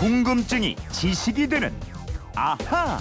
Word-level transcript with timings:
궁금증이 0.00 0.76
지식이 0.92 1.46
되는 1.46 1.70
아하. 2.34 2.98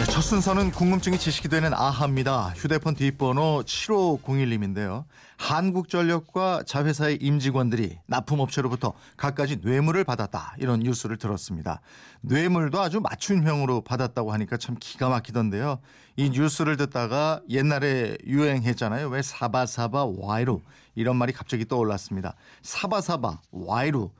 네, 0.00 0.06
첫 0.06 0.22
순서는 0.22 0.70
궁금증이 0.70 1.18
지식이 1.18 1.50
되는 1.50 1.74
아하입니다. 1.74 2.54
휴대폰 2.56 2.94
뒷번호 2.94 3.64
7501님인데요. 3.66 5.04
한국전력과 5.36 6.62
자회사의 6.66 7.18
임직원들이 7.20 7.98
납품업체로부터 8.06 8.94
갖가지 9.18 9.58
뇌물을 9.62 10.02
받았다. 10.04 10.54
이런 10.58 10.80
뉴스를 10.80 11.18
들었습니다. 11.18 11.82
뇌물도 12.22 12.80
아주 12.80 13.00
맞춤형으로 13.02 13.82
받았다고 13.82 14.32
하니까 14.32 14.56
참 14.56 14.74
기가 14.80 15.10
막히던데요. 15.10 15.80
이 16.16 16.30
뉴스를 16.30 16.78
듣다가 16.78 17.42
옛날에 17.50 18.16
유행했잖아요. 18.26 19.10
왜 19.10 19.20
사바사바 19.20 20.12
와이루 20.16 20.62
이런 20.94 21.16
말이 21.16 21.34
갑자기 21.34 21.66
떠올랐습니다. 21.66 22.36
사바사바 22.62 23.38
와이루 23.50 24.10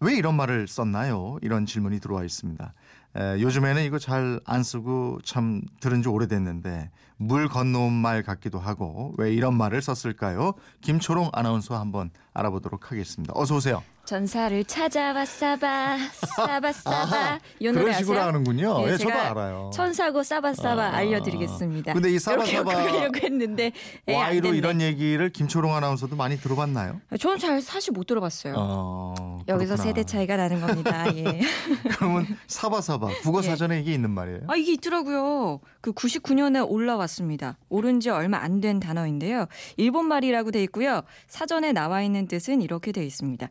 왜 0.00 0.16
이런 0.16 0.36
말을 0.36 0.68
썼나요? 0.68 1.38
이런 1.42 1.66
질문이 1.66 2.00
들어와 2.00 2.24
있습니다. 2.24 2.72
에, 3.16 3.40
요즘에는 3.40 3.82
이거 3.84 3.98
잘 3.98 4.40
안 4.44 4.62
쓰고 4.62 5.18
참 5.24 5.62
들은 5.80 6.02
지 6.02 6.08
오래됐는데 6.08 6.90
물 7.16 7.48
건너온 7.48 7.92
말 7.92 8.22
같기도 8.22 8.58
하고 8.58 9.14
왜 9.18 9.32
이런 9.32 9.54
말을 9.56 9.82
썼을까요? 9.82 10.54
김초롱 10.82 11.30
아나운서 11.32 11.78
한번 11.78 12.10
알아보도록 12.34 12.92
하겠습니다. 12.92 13.32
어서 13.36 13.56
오세요. 13.56 13.82
전사를 14.04 14.64
찾아와 14.64 15.24
싸바 15.26 15.98
싸바 16.36 16.72
싸바 16.72 17.38
이 17.60 17.66
노래 17.66 17.80
그런 17.82 17.94
식으로 17.98 18.16
아세요? 18.18 18.28
하는군요. 18.28 18.82
예, 18.86 18.92
예, 18.92 18.96
저도 18.96 19.12
알아요. 19.12 19.70
천사고 19.74 20.22
싸바 20.22 20.54
싸바 20.54 20.82
아. 20.82 20.96
알려드리겠습니다. 20.96 21.92
근데 21.92 22.10
이 22.12 22.18
싸바 22.18 22.46
싸바 22.46 22.72
하려고 22.74 23.16
했는데 23.16 23.72
예, 24.06 24.14
안 24.16 24.20
와이로. 24.22 24.54
이런 24.54 24.80
얘기를 24.80 25.28
김초롱 25.30 25.74
아나운서도 25.74 26.16
많이 26.16 26.38
들어봤나요? 26.38 27.00
저는 27.18 27.38
잘 27.38 27.60
사실 27.60 27.92
못 27.92 28.06
들어봤어요. 28.06 28.54
어, 28.56 29.14
여기서 29.48 29.74
그렇구나. 29.74 29.82
세대 29.82 30.04
차이가 30.04 30.36
나는 30.36 30.60
겁니다. 30.60 31.06
예. 31.16 31.40
그러면 31.96 32.26
사바사바 32.46 33.08
국어 33.22 33.40
사전에 33.42 33.80
이게 33.80 33.94
있는 33.94 34.10
말이에요. 34.10 34.40
아 34.48 34.56
이게 34.56 34.72
있더라고요. 34.74 35.60
그 35.80 35.92
99년에 35.92 36.68
올라왔습니다. 36.68 37.56
오른 37.68 38.00
지 38.00 38.10
얼마 38.10 38.38
안 38.38 38.58
된 38.60 38.80
단어인데요. 38.80 39.46
일본 39.76 40.06
말이라고 40.06 40.50
돼 40.50 40.62
있고요. 40.64 41.02
사전에 41.28 41.72
나와 41.72 42.02
있는 42.02 42.26
뜻은 42.26 42.60
이렇게 42.60 42.90
돼 42.90 43.04
있습니다. 43.06 43.48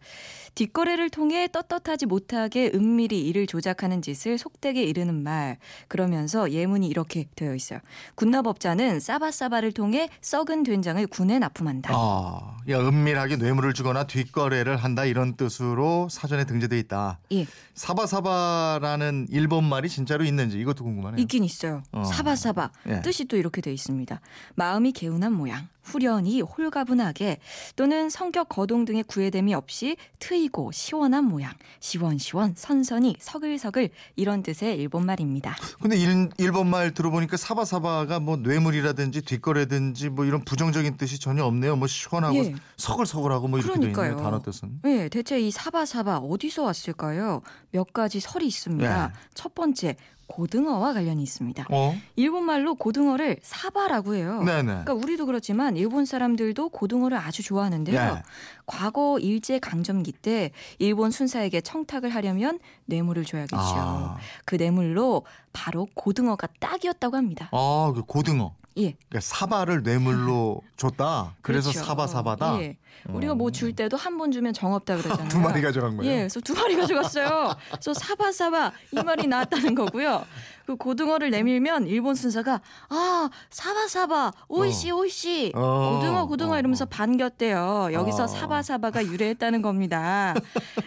뒷거래를 0.56 1.10
통해 1.10 1.48
떳떳하지 1.48 2.08
못하게 2.08 2.72
은밀히 2.76 3.22
이를 3.22 3.48
조작하는 3.48 4.02
짓을 4.02 4.38
속되게 4.38 4.84
이르는 4.84 5.24
말. 5.24 5.58
그러면서 5.88 6.52
예문이 6.52 6.88
이렇게 6.88 7.26
되어 7.36 7.56
있어요. 7.56 7.80
군납업자는 8.16 9.00
싸바싸바를 9.00 9.72
통해 9.72 10.10
썩은 10.22 10.64
된장을 10.64 11.06
군에 11.08 11.40
납품한다. 11.40 11.94
아, 11.94 12.58
야, 12.70 12.80
은밀하게 12.80 13.38
뇌물을 13.38 13.74
주거나 13.74 14.06
뒷거래를 14.08 14.76
한다 14.76 15.06
이런 15.06 15.36
뜻으로 15.38 15.87
사전에 16.10 16.46
등재돼 16.46 16.78
있다. 16.80 17.20
예, 17.34 17.46
사바사바라는 17.74 19.28
일본 19.30 19.64
말이 19.66 19.90
진짜로 19.90 20.24
있는지 20.24 20.60
이것도 20.60 20.84
궁금하네요. 20.84 21.22
있긴 21.22 21.44
있어요. 21.44 21.84
어. 21.92 22.04
사바사바 22.04 22.72
예. 22.90 23.02
뜻이 23.02 23.26
또 23.26 23.38
이렇게 23.38 23.62
돼 23.62 23.72
있습니다. 23.74 24.20
마음이 24.56 24.92
개운한 24.92 25.34
모양, 25.34 25.68
후련히 25.84 26.42
홀가분하게 26.42 27.38
또는 27.78 28.10
성격 28.10 28.50
거동 28.50 28.84
등의 28.84 29.04
구애됨이 29.04 29.54
없이 29.54 29.96
트이고 30.20 30.72
시원한 30.74 31.24
모양, 31.24 31.54
시원시원 31.80 32.56
선선히 32.58 33.16
서글서글 33.20 33.90
이런 34.18 34.44
뜻의 34.44 34.78
일본 34.78 35.06
말입니다. 35.06 35.56
근데 35.82 35.96
일, 35.98 36.30
일본 36.38 36.70
말 36.70 36.94
들어보니까 36.94 37.38
사바사바가 37.38 38.20
뭐 38.20 38.36
뇌물이라든지 38.38 39.22
뒷거래든지 39.22 40.10
뭐 40.10 40.26
이런 40.26 40.44
부정적인 40.44 40.98
뜻이 40.98 41.20
전혀 41.20 41.44
없네요. 41.46 41.76
뭐 41.78 41.88
시원하고 41.88 42.36
예. 42.38 42.56
서글서글하고 42.76 43.48
뭐 43.48 43.60
이렇게 43.60 43.74
돼 43.74 43.80
그러니까요. 43.92 44.12
있네요. 44.12 44.24
단어 44.24 44.40
뜻은. 44.42 44.80
네, 44.84 45.08
대체 45.10 45.40
이 45.40 45.52
사바 45.52 45.77
사바 45.86 46.18
어디서 46.20 46.64
왔을까요? 46.64 47.42
몇 47.72 47.94
가지 47.94 48.20
설이 48.20 48.48
있습니다. 48.48 49.06
예. 49.06 49.20
첫 49.34 49.54
번째, 49.56 49.96
고등어와 50.28 50.94
관련이 50.94 51.24
있습니다. 51.24 51.68
어? 51.72 51.96
일본 52.16 52.44
말로 52.44 52.76
고등어를 52.76 53.38
사바라고 53.42 54.16
해요. 54.16 54.44
네네. 54.44 54.64
그러니까 54.64 54.94
우리도 54.94 55.26
그렇지만 55.26 55.78
일본 55.78 56.06
사람들도 56.06 56.70
고등어를 56.70 57.18
아주 57.18 57.44
좋아하는데요. 57.44 58.00
예. 58.00 58.24
과거 58.66 59.18
일제 59.20 59.60
강점기 59.60 60.12
때 60.12 60.52
일본 60.80 61.12
순사에게 61.12 61.62
청탁을 61.62 62.14
하려면 62.14 62.60
뇌물을 62.86 63.24
줘야겠죠. 63.24 63.58
아, 63.58 64.18
그 64.46 64.56
뇌물로 64.56 65.24
바로 65.54 65.88
고등어가 65.94 66.48
딱이었다고 66.60 67.16
합니다. 67.16 67.50
아, 67.54 67.94
그 67.96 68.04
고등어. 68.04 68.54
예. 68.78 68.94
그러니까 69.10 69.20
사바를 69.22 69.84
뇌물로 69.84 70.62
줬다. 70.78 71.36
그래서 71.42 71.72
그렇죠. 71.72 71.86
사바 71.86 72.08
사바다. 72.08 72.60
예. 72.62 72.78
우리가 73.10 73.36
뭐 73.36 73.52
줄 73.52 73.74
때도 73.74 73.96
한 73.96 74.18
번 74.18 74.32
주면 74.32 74.54
정 74.54 74.74
없다 74.74 74.98
그러잖아요. 74.98 75.30
두 75.30 75.40
마리 75.40 75.62
가져간 75.62 75.98
거예요. 75.98 76.12
예, 76.12 76.18
그래서 76.20 76.40
두 76.42 76.54
마리 76.56 76.76
가져갔어요. 76.76 77.56
그래서 77.70 77.94
사바 77.94 78.32
사바 78.32 78.72
이 78.92 78.96
말이 79.04 79.28
나왔다는 79.28 79.76
거고요. 79.76 80.26
그 80.66 80.76
고등어를 80.76 81.30
내밀면 81.30 81.88
일본 81.88 82.16
순사가 82.16 82.60
아 82.90 83.30
사바 83.52 83.88
사바 83.88 84.32
오이시 84.50 84.92
오이시 84.92 85.54
어. 85.56 85.94
고등어 86.00 86.26
고등어 86.26 86.60
이러면서 86.60 86.86
반겼대요. 86.86 87.90
여기서 87.94 88.24
어. 88.24 88.28
사바 88.28 88.64
사바가 88.64 89.06
유래했다는 89.06 89.62
겁니다. 89.62 90.34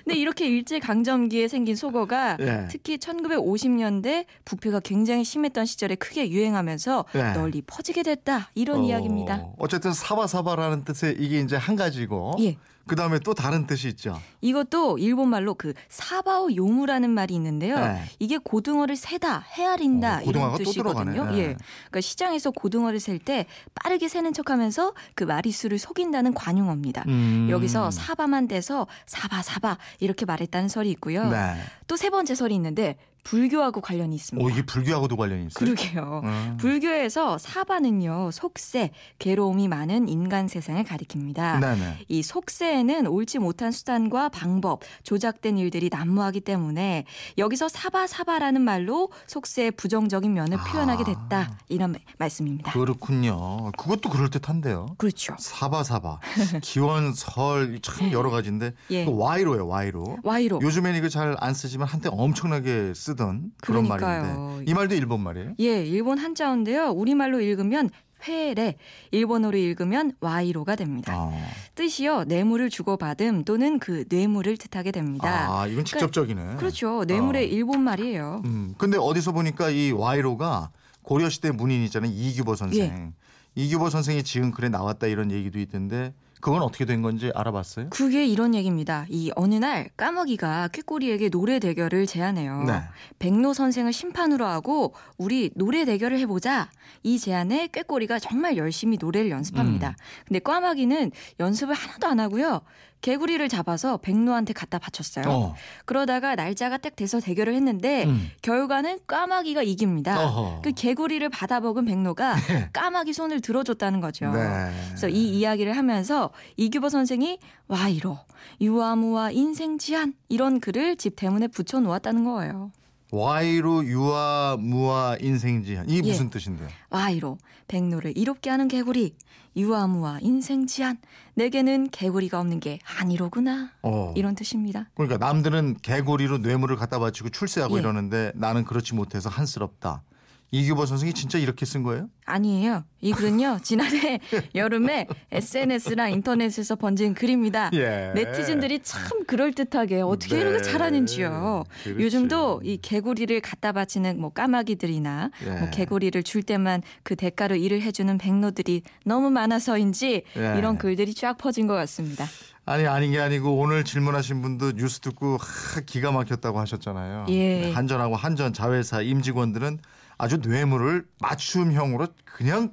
근데 0.04 0.16
이렇게 0.18 0.46
일제 0.48 0.80
강점기에 0.80 1.48
생긴 1.48 1.76
속어가 1.76 2.36
예. 2.40 2.66
특히 2.70 2.98
1950년대 2.98 4.26
부패가 4.44 4.80
굉장히 4.80 5.24
심했던 5.24 5.64
시절에 5.64 5.94
크게 5.94 6.30
유행하면서 6.30 7.04
예. 7.14 7.22
널리 7.32 7.62
퍼 7.62 7.79
지게 7.82 8.02
됐다 8.02 8.50
이런 8.54 8.80
어, 8.80 8.82
이야기입니다. 8.84 9.46
어쨌든 9.58 9.92
사바사바라는 9.92 10.84
뜻의 10.84 11.16
이게 11.18 11.40
이제 11.40 11.56
한 11.56 11.76
가지고. 11.76 12.32
예. 12.40 12.56
그 12.86 12.96
다음에 12.96 13.18
또 13.20 13.34
다른 13.34 13.66
뜻이 13.66 13.88
있죠. 13.88 14.20
이것도 14.40 14.98
일본 14.98 15.28
말로 15.28 15.54
그 15.54 15.74
사바오 15.88 16.54
요무라는 16.56 17.10
말이 17.10 17.34
있는데요. 17.34 17.78
네. 17.78 18.02
이게 18.18 18.36
고등어를 18.38 18.96
세다, 18.96 19.44
헤아린다 19.52 20.18
어, 20.18 20.22
이런. 20.22 20.56
뜻이거든요. 20.56 21.30
네. 21.30 21.38
예. 21.38 21.42
그러니까 21.84 22.00
시장에서 22.00 22.50
고등어를 22.50 22.98
셀 22.98 23.20
때 23.20 23.44
빠르게 23.74 24.08
세는 24.08 24.32
척하면서 24.32 24.94
그 25.14 25.24
마리수를 25.24 25.78
속인다는 25.78 26.32
관용어입니다. 26.32 27.04
음. 27.06 27.48
여기서 27.50 27.90
사바만 27.90 28.48
돼서 28.48 28.86
사바 29.06 29.42
사바 29.42 29.76
이렇게 30.00 30.24
말했다는 30.24 30.68
설이 30.68 30.90
있고요. 30.92 31.28
네. 31.28 31.54
또세 31.86 32.08
번째 32.10 32.34
설이 32.34 32.54
있는데 32.54 32.96
불교하고 33.22 33.82
관련이 33.82 34.16
있습니다. 34.16 34.42
오, 34.42 34.48
이게 34.48 34.62
불교하고도 34.62 35.14
관련이 35.16 35.48
있어요? 35.48 35.52
그러게요. 35.74 36.22
음. 36.24 36.56
불교에서 36.58 37.36
사바는요 37.36 38.30
속세, 38.32 38.92
괴로움이 39.18 39.68
많은 39.68 40.08
인간 40.08 40.48
세상을 40.48 40.82
가리킵니다. 40.84 41.60
네네. 41.60 41.98
이 42.08 42.22
속세 42.22 42.69
에는 42.70 43.06
옳지 43.08 43.38
못한 43.40 43.72
수단과 43.72 44.28
방법, 44.28 44.80
조작된 45.02 45.58
일들이 45.58 45.88
난무하기 45.90 46.40
때문에 46.42 47.04
여기서 47.36 47.68
사바사바라는 47.68 48.62
말로 48.62 49.10
속세의 49.26 49.72
부정적인 49.72 50.32
면을 50.32 50.58
아. 50.58 50.64
표현하게 50.64 51.04
됐다. 51.04 51.58
이런 51.68 51.92
말- 51.92 52.00
말씀입니다. 52.18 52.72
그렇군요. 52.72 53.72
그것도 53.76 54.08
그럴듯한데요. 54.10 54.94
그렇죠. 54.98 55.34
사바사바, 55.38 56.20
기원, 56.62 57.12
설, 57.14 57.80
참 57.82 58.12
여러 58.12 58.30
가지인데 58.30 58.72
예. 58.90 59.04
또 59.04 59.16
와이로예요, 59.16 59.66
와이로. 59.66 60.18
와이로. 60.22 60.60
요즘에는 60.62 60.98
이거 60.98 61.08
잘 61.08 61.36
안 61.38 61.54
쓰지만 61.54 61.88
한때 61.88 62.08
엄청나게 62.12 62.92
쓰던 62.94 63.52
그런 63.62 63.84
그러니까요. 63.84 64.22
말인데 64.22 64.70
이 64.70 64.74
말도 64.74 64.94
일본 64.94 65.20
말이에요? 65.20 65.54
예, 65.60 65.84
일본 65.84 66.18
한자어인데요. 66.18 66.90
우리말로 66.90 67.40
읽으면 67.40 67.88
회래, 68.26 68.76
일본어로 69.10 69.56
읽으면 69.56 70.12
와이로가 70.20 70.76
됩니다. 70.76 71.12
아, 71.14 71.32
뜻이요, 71.74 72.24
뇌물을 72.24 72.70
주고받음 72.70 73.44
또는 73.44 73.78
그 73.78 74.04
뇌물을 74.08 74.56
뜻하게 74.56 74.92
됩니다. 74.92 75.48
아 75.50 75.66
이건 75.66 75.84
직접적이네. 75.84 76.56
그렇죠. 76.56 77.04
뇌물의 77.04 77.44
어. 77.44 77.48
일본 77.48 77.82
말이에요. 77.82 78.42
음, 78.44 78.74
근데 78.78 78.98
어디서 78.98 79.32
보니까 79.32 79.70
이 79.70 79.92
와이로가 79.92 80.70
고려 81.02 81.28
시대 81.28 81.50
문인이잖아요. 81.50 82.12
이규보 82.12 82.56
선생. 82.56 82.82
예. 82.82 83.12
이규보 83.54 83.90
선생이 83.90 84.22
지은 84.22 84.52
글에 84.52 84.68
나왔다 84.68 85.06
이런 85.06 85.30
얘기도 85.30 85.58
있던데 85.58 86.14
그건 86.40 86.62
어떻게 86.62 86.84
된 86.84 87.02
건지 87.02 87.30
알아봤어요? 87.34 87.88
그게 87.90 88.26
이런 88.26 88.54
얘기입니다. 88.54 89.06
이 89.08 89.30
어느 89.36 89.54
날 89.56 89.90
까마귀가 89.96 90.68
꾀꼬리에게 90.68 91.28
노래 91.28 91.58
대결을 91.58 92.06
제안해요. 92.06 92.64
네. 92.64 92.82
백로 93.18 93.52
선생을 93.52 93.92
심판으로 93.92 94.46
하고 94.46 94.94
우리 95.18 95.50
노래 95.54 95.84
대결을 95.84 96.18
해보자. 96.18 96.70
이 97.02 97.18
제안에 97.18 97.68
꾀꼬리가 97.68 98.18
정말 98.18 98.56
열심히 98.56 98.98
노래를 99.00 99.30
연습합니다. 99.30 99.88
음. 99.90 99.94
근데 100.26 100.38
까마귀는 100.38 101.12
연습을 101.38 101.74
하나도 101.74 102.06
안 102.06 102.20
하고요. 102.20 102.62
개구리를 103.00 103.48
잡아서 103.48 103.96
백로한테 103.96 104.52
갖다 104.52 104.78
바쳤어요. 104.78 105.24
어. 105.28 105.54
그러다가 105.86 106.34
날짜가 106.34 106.78
딱 106.78 106.96
돼서 106.96 107.18
대결을 107.20 107.54
했는데 107.54 108.04
음. 108.04 108.30
결과는 108.42 109.00
까마귀가 109.06 109.62
이깁니다. 109.62 110.22
어허. 110.22 110.60
그 110.62 110.72
개구리를 110.72 111.26
받아먹은 111.30 111.86
백로가 111.86 112.36
까마귀 112.72 113.12
손을 113.12 113.40
들어줬다는 113.40 114.00
거죠. 114.00 114.30
네. 114.30 114.70
그래서 114.88 115.08
이 115.08 115.30
이야기를 115.38 115.76
하면서 115.76 116.29
이규보 116.56 116.88
선생이 116.88 117.38
와이로 117.68 118.18
유아무와 118.60 119.30
인생 119.32 119.78
지한 119.78 120.14
이런 120.28 120.60
글을 120.60 120.96
집 120.96 121.16
대문에 121.16 121.48
붙여 121.48 121.80
놓았다는 121.80 122.24
거예요. 122.24 122.72
와이로 123.12 123.84
유아 123.84 124.56
무아 124.60 125.16
인생지연 125.20 125.88
이 125.88 125.96
예. 125.96 126.02
무슨 126.02 126.30
뜻인데요? 126.30 126.68
와이로 126.90 127.38
백로를 127.66 128.16
이롭게 128.16 128.50
하는 128.50 128.68
개구리 128.68 129.16
유아 129.56 129.88
무아 129.88 130.18
인생지안 130.20 130.98
내게는 131.34 131.90
개구리가 131.90 132.38
없는 132.38 132.60
게 132.60 132.78
아니로구나 133.00 133.72
어. 133.82 134.14
이런 134.16 134.34
뜻입니다. 134.36 134.88
그러니까 134.94 135.18
남들은 135.18 135.78
개구리로 135.82 136.38
뇌물을 136.38 136.76
갖다 136.76 136.98
바치고 136.98 137.30
출세하고 137.30 137.76
예. 137.76 137.80
이러는데 137.80 138.32
나는 138.36 138.64
그렇지 138.64 138.94
못해서 138.94 139.28
한스럽다. 139.28 140.02
이규보 140.52 140.84
선생이 140.84 141.12
진짜 141.12 141.38
이렇게 141.38 141.64
쓴 141.64 141.82
거예요? 141.82 142.08
아니에요. 142.26 142.84
이 143.00 143.12
글은요 143.12 143.60
지난해 143.62 144.20
여름에 144.54 145.06
SNS나 145.30 146.08
인터넷에서 146.08 146.76
번진 146.76 147.14
글입니다. 147.14 147.70
예. 147.74 148.12
네티즌들이 148.14 148.80
참 148.82 149.24
그럴 149.26 149.52
듯하게 149.52 150.00
어떻게 150.00 150.36
네. 150.36 150.42
이렇게 150.42 150.62
잘하는지요. 150.62 151.64
그렇지. 151.84 152.02
요즘도 152.02 152.62
이 152.64 152.78
개구리를 152.78 153.40
갖다 153.40 153.72
바치는 153.72 154.20
뭐 154.20 154.30
까마귀들이나 154.30 155.30
예. 155.46 155.50
뭐 155.50 155.70
개구리를 155.70 156.20
줄 156.22 156.42
때만 156.42 156.82
그 157.02 157.14
대가로 157.16 157.56
일을 157.56 157.82
해주는 157.82 158.18
백로들이 158.18 158.82
너무 159.04 159.30
많아서인지 159.30 160.22
예. 160.36 160.58
이런 160.58 160.78
글들이 160.78 161.14
쫙 161.14 161.38
퍼진 161.38 161.66
것 161.66 161.74
같습니다. 161.74 162.26
아니 162.70 162.86
아닌 162.86 163.10
게 163.10 163.18
아니고 163.18 163.58
오늘 163.58 163.82
질문하신 163.82 164.42
분도 164.42 164.70
뉴스 164.70 165.00
듣고 165.00 165.38
하, 165.38 165.80
기가 165.80 166.12
막혔다고 166.12 166.60
하셨잖아요. 166.60 167.26
예. 167.30 167.60
네, 167.62 167.72
한전하고 167.72 168.14
한전 168.14 168.52
자회사 168.52 169.02
임직원들은 169.02 169.80
아주 170.18 170.36
뇌물을 170.36 171.04
맞춤형으로 171.20 172.06
그냥 172.24 172.70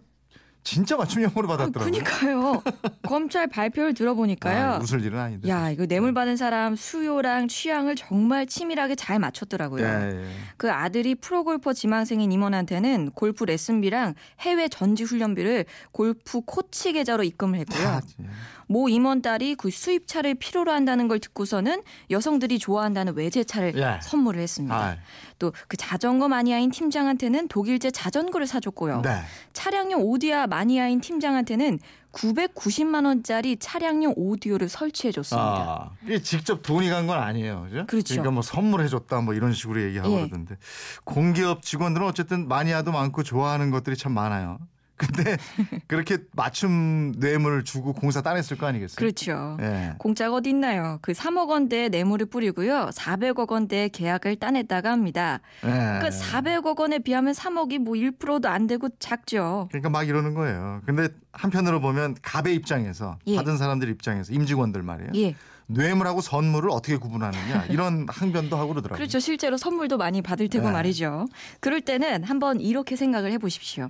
진짜 0.63 0.97
맞춤형으로 0.97 1.45
아, 1.45 1.57
받았더라고요. 1.57 1.91
그니까요. 1.91 2.61
검찰 3.07 3.47
발표를 3.47 3.93
들어보니까요. 3.93 4.73
아, 4.73 4.77
웃을 4.77 5.03
일은 5.03 5.17
아닌데. 5.17 5.47
야, 5.47 5.71
이거 5.71 5.85
뇌물 5.85 6.13
받은 6.13 6.35
사람 6.35 6.75
수요랑 6.75 7.47
취향을 7.47 7.95
정말 7.95 8.45
치밀하게 8.45 8.95
잘 8.95 9.17
맞췄더라고요. 9.17 9.83
예, 9.83 10.25
예. 10.25 10.29
그 10.57 10.69
아들이 10.69 11.15
프로골퍼 11.15 11.71
지망생인 11.71 12.33
임원한테는 12.33 13.11
골프 13.15 13.45
레슨비랑 13.45 14.13
해외 14.41 14.67
전지 14.67 15.05
훈련비를 15.05 15.65
골프 15.91 16.41
코치 16.41 16.91
계좌로 16.91 17.23
입금을 17.23 17.59
했고요. 17.59 17.83
다, 17.83 18.01
예. 18.21 18.25
모 18.67 18.89
임원 18.89 19.21
딸이 19.21 19.55
그 19.55 19.69
수입차를 19.71 20.35
필요로 20.35 20.71
한다는 20.71 21.07
걸 21.07 21.19
듣고서는 21.19 21.81
여성들이 22.11 22.59
좋아한다는 22.59 23.15
외제차를 23.15 23.73
예. 23.77 23.99
선물을 24.03 24.39
했습니다. 24.41 24.75
아, 24.75 24.97
또그 25.39 25.77
자전거 25.77 26.27
마니아인 26.27 26.71
팀장한테는 26.71 27.47
독일제 27.47 27.91
자전거를 27.91 28.45
사줬고요. 28.47 29.01
네. 29.01 29.21
차량용 29.53 30.01
오디오 30.01 30.47
마니아인 30.47 30.99
팀장한테는 31.01 31.79
990만 32.11 33.05
원짜리 33.05 33.57
차량용 33.57 34.13
오디오를 34.17 34.69
설치해 34.69 35.11
줬습니다. 35.11 35.45
아, 35.47 35.91
이게 36.03 36.19
직접 36.21 36.63
돈이 36.63 36.89
간 36.89 37.05
건 37.07 37.19
아니에요. 37.19 37.67
그죠? 37.69 37.85
그렇죠. 37.87 38.15
러니까뭐 38.15 38.41
선물해 38.41 38.87
줬다 38.87 39.21
뭐 39.21 39.33
이런 39.33 39.53
식으로 39.53 39.81
얘기하고 39.83 40.11
예. 40.11 40.17
그러던데. 40.21 40.55
공기업 41.03 41.61
직원들은 41.61 42.05
어쨌든 42.07 42.47
마니아도 42.47 42.91
많고 42.91 43.23
좋아하는 43.23 43.69
것들이 43.71 43.95
참 43.95 44.13
많아요. 44.13 44.57
근데 44.97 45.37
그렇게 45.87 46.17
맞춤 46.33 47.13
뇌물을 47.17 47.63
주고 47.63 47.93
공사 47.93 48.21
따냈을 48.21 48.57
거 48.57 48.65
아니겠어요? 48.65 48.95
그렇죠. 48.95 49.57
예. 49.61 49.93
공짜가 49.99 50.35
어디 50.35 50.49
있나요? 50.49 50.97
그 51.01 51.13
3억 51.13 51.49
원대의 51.49 51.89
뇌물을 51.89 52.25
뿌리고요. 52.25 52.89
400억 52.93 53.49
원대의 53.51 53.89
계약을 53.89 54.37
따냈다가 54.37 54.91
합니다. 54.91 55.39
예. 55.63 55.69
그러니까 55.69 56.09
400억 56.09 56.79
원에 56.79 56.99
비하면 56.99 57.33
3억이 57.33 57.77
뭐 57.79 57.93
1%도 57.93 58.49
안 58.49 58.65
되고 58.67 58.89
작죠. 58.99 59.67
그러니까 59.69 59.89
막 59.89 60.07
이러는 60.07 60.33
거예요. 60.33 60.81
근데 60.85 61.09
한편으로 61.31 61.79
보면 61.79 62.15
갑의 62.21 62.55
입장에서 62.55 63.19
예. 63.27 63.35
받은 63.35 63.57
사람들 63.57 63.89
입장에서 63.89 64.33
임직원들 64.33 64.81
말이에요. 64.81 65.11
예. 65.69 65.73
뇌물하고 65.73 66.21
선물을 66.21 66.69
어떻게 66.69 66.97
구분하느냐 66.97 67.65
이런 67.69 68.05
항변도 68.09 68.55
하고 68.57 68.69
그러더라고요. 68.69 68.97
그렇죠. 68.97 69.19
실제로 69.19 69.57
선물도 69.57 69.97
많이 69.97 70.21
받을 70.21 70.47
테고 70.47 70.67
네. 70.67 70.71
말이죠. 70.71 71.27
그럴 71.59 71.81
때는 71.81 72.23
한번 72.23 72.59
이렇게 72.59 72.95
생각을 72.95 73.31
해 73.31 73.37
보십시오. 73.37 73.87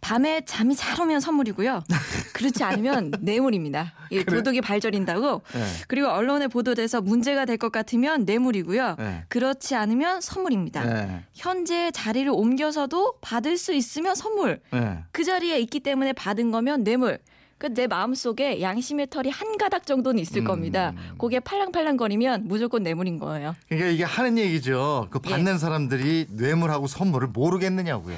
밤에 0.00 0.40
잠이 0.44 0.74
잘 0.74 1.00
오면 1.00 1.20
선물이고요. 1.20 1.84
그렇지 2.32 2.64
않으면 2.64 3.12
뇌물입니다. 3.22 3.92
이 4.10 4.24
그래? 4.24 4.36
도둑이 4.38 4.60
발절인다고. 4.60 5.42
예. 5.54 5.64
그리고 5.86 6.08
언론에 6.08 6.48
보도돼서 6.48 7.00
문제가 7.00 7.44
될 7.44 7.56
것 7.62 7.70
같으면 7.70 8.24
뇌물이고요. 8.24 8.96
예. 8.98 9.24
그렇지 9.28 9.76
않으면 9.76 10.20
선물입니다. 10.20 10.84
예. 10.90 11.24
현재 11.34 11.92
자리를 11.92 12.28
옮겨서도 12.32 13.18
받을 13.20 13.56
수 13.56 13.72
있으면 13.72 14.16
선물. 14.16 14.60
예. 14.74 14.98
그 15.12 15.22
자리에 15.22 15.60
있기 15.60 15.78
때문에 15.80 16.12
받은 16.14 16.50
거면 16.50 16.82
뇌물. 16.82 17.20
그 17.62 17.72
내 17.72 17.86
마음속에 17.86 18.60
양심의 18.60 19.06
털이 19.08 19.30
한 19.30 19.56
가닥 19.56 19.86
정도는 19.86 20.20
있을 20.20 20.38
음. 20.38 20.44
겁니다. 20.44 20.92
그게 21.16 21.38
팔랑팔랑거리면 21.38 22.48
무조건 22.48 22.82
뇌물인 22.82 23.20
거예요. 23.20 23.54
그러니까 23.68 23.88
이게 23.90 24.02
하는 24.02 24.36
얘기죠. 24.36 25.06
그 25.10 25.20
예. 25.24 25.30
받는 25.30 25.58
사람들이 25.58 26.26
뇌물하고 26.30 26.88
선물을 26.88 27.28
모르겠느냐고요. 27.28 28.16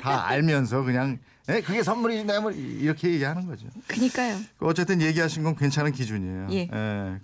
다 0.00 0.26
알면서 0.30 0.84
그냥 0.84 1.18
에 1.48 1.60
그게 1.60 1.82
선물이지 1.82 2.24
뇌물 2.24 2.54
이렇게 2.56 3.10
얘기하는 3.10 3.46
거죠. 3.46 3.66
그니까요. 3.88 4.38
어쨌든 4.60 5.02
얘기하신 5.02 5.42
건 5.42 5.56
괜찮은 5.56 5.90
기준이에요. 5.90 6.46
예. 6.52 6.68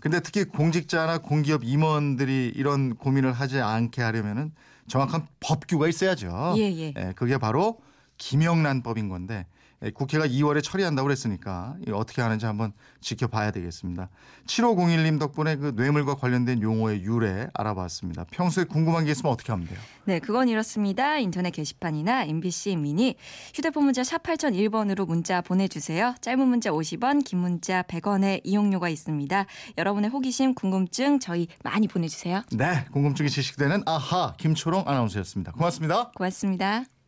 근데 0.00 0.18
특히 0.18 0.42
공직자나 0.44 1.18
공기업 1.18 1.62
임원들이 1.62 2.52
이런 2.56 2.96
고민을 2.96 3.32
하지 3.32 3.60
않게 3.60 4.02
하려면은 4.02 4.50
정확한 4.88 5.28
법규가 5.38 5.86
있어야죠. 5.86 6.54
예, 6.58 6.62
예. 6.62 7.12
그게 7.14 7.38
바로 7.38 7.78
김영란법인 8.20 9.08
건데 9.08 9.46
예, 9.82 9.90
국회가 9.90 10.26
2월에 10.26 10.62
처리한다고 10.62 11.06
그랬으니까 11.06 11.74
어떻게 11.92 12.20
하는지 12.20 12.44
한번 12.44 12.72
지켜봐야 13.00 13.50
되겠습니다. 13.50 14.10
7501님 14.46 15.18
덕분에 15.18 15.56
그 15.56 15.72
뇌물과 15.74 16.16
관련된 16.16 16.60
용어의 16.60 17.02
유래 17.02 17.48
알아봤습니다. 17.54 18.24
평소에 18.30 18.64
궁금한 18.64 19.06
게 19.06 19.12
있으면 19.12 19.32
어떻게 19.32 19.52
하면 19.52 19.66
돼요? 19.66 19.78
네, 20.04 20.18
그건 20.18 20.48
이렇습니다. 20.48 21.16
인터넷 21.16 21.50
게시판이나 21.50 22.24
MBC 22.24 22.76
미니 22.76 23.16
휴대폰 23.54 23.84
문자 23.84 24.04
샵 24.04 24.22
8001번으로 24.22 25.06
문자 25.06 25.40
보내주세요. 25.40 26.14
짧은 26.20 26.46
문자 26.46 26.70
50원, 26.70 27.24
긴 27.24 27.38
문자 27.38 27.82
100원의 27.82 28.42
이용료가 28.44 28.90
있습니다. 28.90 29.46
여러분의 29.78 30.10
호기심, 30.10 30.54
궁금증 30.54 31.20
저희 31.20 31.48
많이 31.64 31.88
보내주세요. 31.88 32.42
네, 32.52 32.84
궁금증이 32.92 33.30
지식되는 33.30 33.84
아하 33.86 34.34
김초롱 34.36 34.84
아나운서였습니다. 34.86 35.52
고맙습니다. 35.52 36.10
고맙습니다. 36.10 36.90